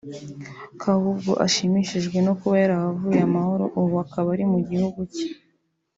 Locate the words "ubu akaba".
3.81-4.27